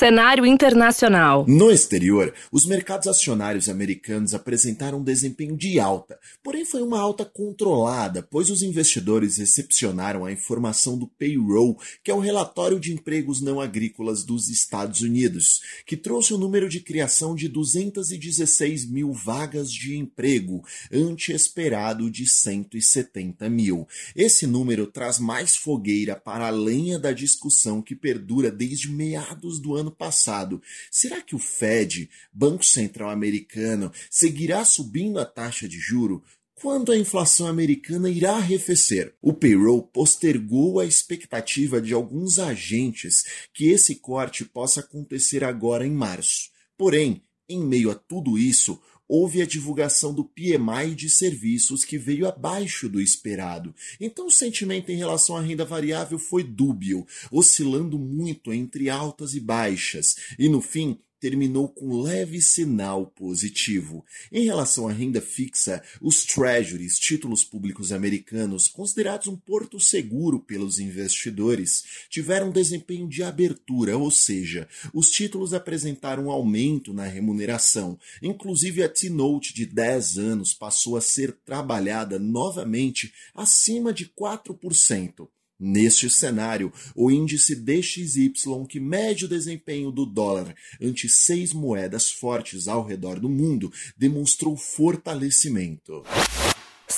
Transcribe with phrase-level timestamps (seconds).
[0.00, 1.44] Cenário internacional.
[1.46, 7.22] No exterior, os mercados acionários americanos apresentaram um desempenho de alta, porém foi uma alta
[7.22, 13.42] controlada, pois os investidores recepcionaram a informação do payroll, que é o relatório de empregos
[13.42, 19.12] não agrícolas dos Estados Unidos, que trouxe o um número de criação de 216 mil
[19.12, 23.86] vagas de emprego, ante esperado de 170 mil.
[24.16, 29.76] Esse número traz mais fogueira para a lenha da discussão que perdura desde meados do
[29.76, 30.62] ano ano passado.
[30.90, 36.22] Será que o Fed, Banco Central Americano, seguirá subindo a taxa de juro?
[36.54, 39.14] Quando a inflação americana irá arrefecer?
[39.20, 45.90] O payroll postergou a expectativa de alguns agentes que esse corte possa acontecer agora em
[45.90, 46.50] março.
[46.76, 52.28] Porém, em meio a tudo isso, houve a divulgação do PMI de serviços que veio
[52.28, 53.74] abaixo do esperado.
[54.00, 59.40] Então o sentimento em relação à renda variável foi dúbio, oscilando muito entre altas e
[59.40, 64.04] baixas, e no fim terminou com leve sinal positivo.
[64.32, 70.78] Em relação à renda fixa, os treasuries, títulos públicos americanos, considerados um porto seguro pelos
[70.78, 77.98] investidores, tiveram desempenho de abertura, ou seja, os títulos apresentaram um aumento na remuneração.
[78.22, 85.28] Inclusive a T-Note de 10 anos passou a ser trabalhada novamente acima de 4%.
[85.62, 92.66] Neste cenário, o índice DXY, que mede o desempenho do dólar ante seis moedas fortes
[92.66, 96.02] ao redor do mundo, demonstrou fortalecimento.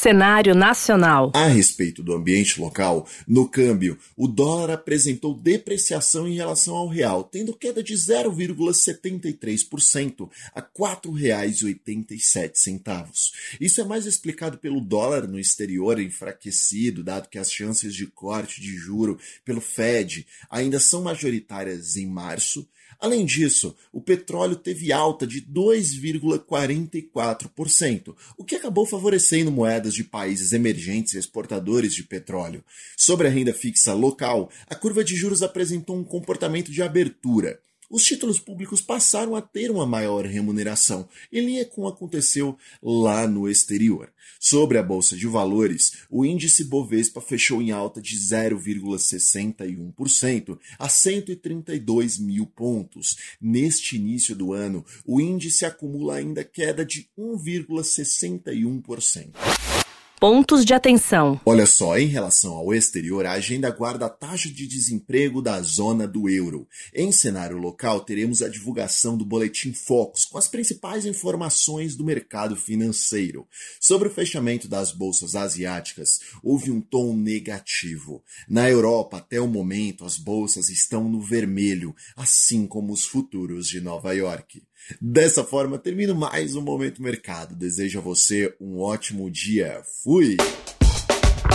[0.03, 1.31] Cenário nacional.
[1.33, 7.23] A respeito do ambiente local, no câmbio, o dólar apresentou depreciação em relação ao real,
[7.23, 13.30] tendo queda de 0,73% a R$ 4,87.
[13.61, 18.61] Isso é mais explicado pelo dólar no exterior enfraquecido, dado que as chances de corte
[18.61, 22.69] de juro pelo Fed ainda são majoritárias em março
[23.02, 30.53] Além disso, o petróleo teve alta de 2,44%, o que acabou favorecendo moedas de países
[30.53, 32.64] emergentes exportadores de petróleo.
[32.97, 37.61] Sobre a renda fixa local, a curva de juros apresentou um comportamento de abertura
[37.92, 42.57] os títulos públicos passaram a ter uma maior remuneração, em linha com o que aconteceu
[42.83, 44.11] lá no exterior.
[44.41, 52.19] Sobre a Bolsa de Valores, o índice Bovespa fechou em alta de 0,61% a 132
[52.19, 53.19] mil pontos.
[53.39, 59.82] Neste início do ano, o índice acumula ainda queda de 1,61%
[60.22, 61.40] pontos de atenção.
[61.44, 66.06] Olha só, em relação ao exterior, a agenda guarda a taxa de desemprego da zona
[66.06, 66.68] do euro.
[66.94, 72.55] Em cenário local, teremos a divulgação do Boletim Focus com as principais informações do mercado
[72.55, 73.48] financeiro.
[73.80, 78.22] Sobre o fechamento das bolsas asiáticas, houve um tom negativo.
[78.48, 83.80] Na Europa, até o momento, as bolsas estão no vermelho, assim como os futuros de
[83.80, 84.62] Nova York.
[85.01, 87.55] Dessa forma, termino mais um Momento Mercado.
[87.55, 89.83] Desejo a você um ótimo dia.
[90.03, 90.37] Fui!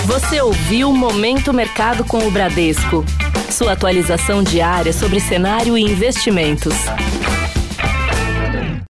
[0.05, 3.03] Você ouviu Momento Mercado com o Bradesco.
[3.51, 6.73] Sua atualização diária sobre cenário e investimentos.